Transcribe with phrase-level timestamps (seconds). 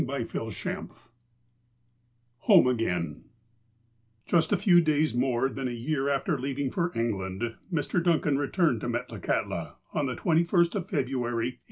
[0.03, 0.87] XXVIII
[2.39, 3.25] HOME AGAIN
[4.25, 8.03] JUST a few days more than a year after leaving for England Mr.
[8.03, 11.57] Duncan returned to Metlakahtla, on the 21st of February, 1871.